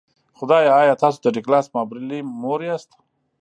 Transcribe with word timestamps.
خدایه 0.37 0.71
ایا 0.81 0.95
تاسو 1.03 1.17
د 1.21 1.27
ډګلاس 1.35 1.65
مابرلي 1.75 2.19
مور 2.41 2.59
یاست 2.67 2.91